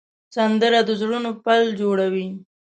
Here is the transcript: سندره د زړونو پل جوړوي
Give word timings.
سندره 0.35 0.79
د 0.87 0.89
زړونو 0.99 1.29
پل 1.45 1.61
جوړوي 1.79 2.27